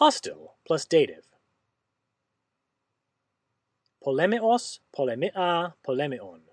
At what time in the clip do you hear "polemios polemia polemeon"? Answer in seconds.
4.02-6.43